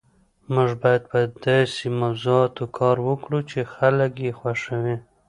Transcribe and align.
موږ 0.53 0.69
باید 0.81 1.03
په 1.11 1.19
داسې 1.45 1.85
موضوعاتو 2.01 2.63
کار 2.77 2.97
وکړو 3.07 3.39
چې 3.49 3.59
خلک 3.73 4.11
یې 4.25 4.31
خوښوي 4.39 4.97